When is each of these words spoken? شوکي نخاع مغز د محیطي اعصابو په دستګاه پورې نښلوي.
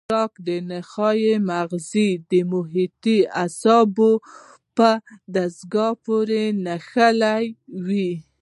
شوکي 0.09 0.57
نخاع 0.69 1.21
مغز 1.49 1.91
د 2.29 2.31
محیطي 2.51 3.17
اعصابو 3.43 4.11
په 4.77 4.89
دستګاه 5.35 5.93
پورې 6.03 6.41
نښلوي. 6.65 8.09